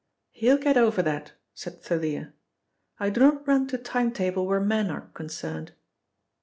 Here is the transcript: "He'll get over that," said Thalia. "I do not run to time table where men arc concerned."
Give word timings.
"He'll 0.31 0.57
get 0.57 0.77
over 0.77 1.03
that," 1.03 1.33
said 1.53 1.83
Thalia. 1.83 2.33
"I 2.99 3.11
do 3.11 3.19
not 3.19 3.47
run 3.47 3.67
to 3.67 3.77
time 3.77 4.11
table 4.11 4.47
where 4.47 4.59
men 4.59 4.89
arc 4.89 5.13
concerned." 5.13 5.73